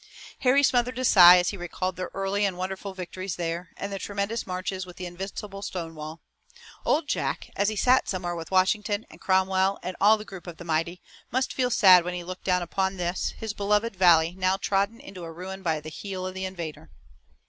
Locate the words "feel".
11.53-11.69